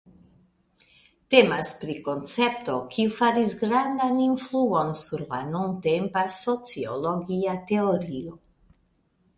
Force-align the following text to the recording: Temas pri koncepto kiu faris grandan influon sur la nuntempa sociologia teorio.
Temas 1.33 1.69
pri 1.81 1.97
koncepto 2.07 2.77
kiu 2.95 3.11
faris 3.19 3.53
grandan 3.59 4.19
influon 4.25 4.91
sur 5.05 5.25
la 5.35 5.43
nuntempa 5.53 6.27
sociologia 6.41 7.57
teorio. 7.73 8.37